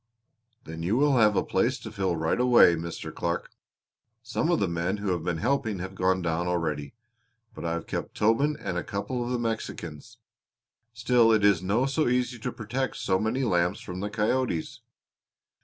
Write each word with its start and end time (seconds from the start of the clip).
"Then 0.63 0.81
you 0.81 0.97
will 0.97 1.17
have 1.17 1.35
a 1.35 1.43
place 1.45 1.77
to 1.81 1.91
fill 1.91 2.15
right 2.17 2.39
away, 2.39 2.73
Mr. 2.75 3.13
Clark. 3.13 3.51
Some 4.23 4.49
of 4.49 4.59
the 4.59 4.67
men 4.67 4.97
who 4.97 5.09
have 5.11 5.23
been 5.23 5.37
helping 5.37 5.77
have 5.77 5.93
gone 5.93 6.23
down 6.23 6.47
already, 6.47 6.95
but 7.53 7.65
I 7.65 7.73
have 7.73 7.85
kept 7.85 8.15
Tobin 8.15 8.57
and 8.59 8.79
a 8.79 8.83
couple 8.83 9.23
of 9.23 9.29
the 9.29 9.37
Mexicans. 9.37 10.17
Still 10.91 11.31
it 11.31 11.45
is 11.45 11.61
no 11.61 11.85
so 11.85 12.07
easy 12.07 12.39
to 12.39 12.51
protect 12.51 12.97
so 12.97 13.19
many 13.19 13.43
lambs 13.43 13.79
from 13.79 13.99
the 13.99 14.09
coyotes. 14.09 14.81